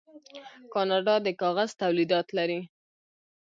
[0.73, 2.61] کاناډا د کاغذ تولیدات لري.